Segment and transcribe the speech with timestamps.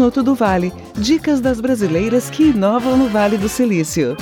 [0.00, 0.72] Minuto do Vale.
[0.96, 4.16] Dicas das brasileiras que inovam no Vale do Silício.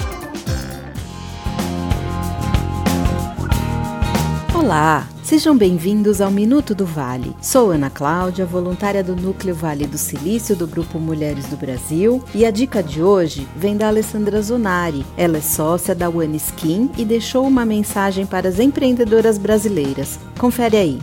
[4.53, 7.33] Olá, sejam bem-vindos ao Minuto do Vale.
[7.41, 12.45] Sou Ana Cláudia, voluntária do Núcleo Vale do Silício do Grupo Mulheres do Brasil, e
[12.45, 15.07] a dica de hoje vem da Alessandra Zonari.
[15.17, 20.19] Ela é sócia da One Skin e deixou uma mensagem para as empreendedoras brasileiras.
[20.41, 20.99] Confere aí.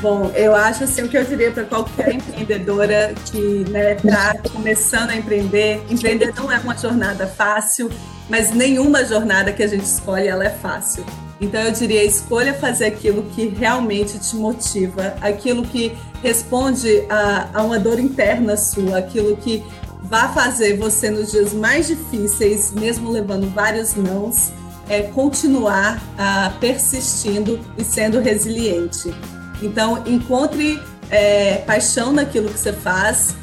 [0.00, 5.10] Bom, eu acho assim o que eu diria para qualquer empreendedora que está né, começando
[5.10, 5.84] a empreender.
[5.90, 7.90] Empreender não é uma jornada fácil,
[8.26, 11.04] mas nenhuma jornada que a gente escolhe ela é fácil.
[11.38, 17.62] Então eu diria escolha fazer aquilo que realmente te motiva, aquilo que responde a, a
[17.62, 19.62] uma dor interna sua, aquilo que
[20.02, 24.50] vai fazer você nos dias mais difíceis, mesmo levando vários nãos,
[24.88, 29.14] é continuar ah, persistindo e sendo resiliente.
[29.62, 33.34] Então, encontre é, paixão naquilo que você faz,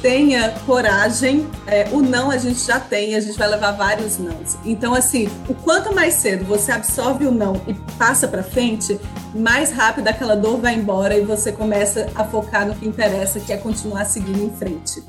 [0.00, 1.46] tenha coragem.
[1.66, 4.56] É, o não a gente já tem, a gente vai levar vários nãos.
[4.64, 8.98] Então, assim, o quanto mais cedo você absorve o não e passa para frente,
[9.34, 13.52] mais rápido aquela dor vai embora e você começa a focar no que interessa, que
[13.52, 15.02] é continuar seguindo em frente.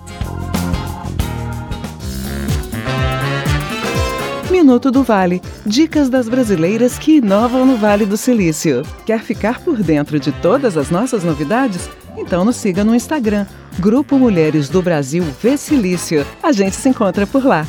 [4.68, 5.42] Minuto do Vale.
[5.66, 8.84] Dicas das brasileiras que inovam no Vale do Silício.
[9.06, 11.90] Quer ficar por dentro de todas as nossas novidades?
[12.18, 13.46] Então nos siga no Instagram,
[13.80, 16.28] Grupo Mulheres do Brasil V Silício.
[16.44, 17.66] A gente se encontra por lá.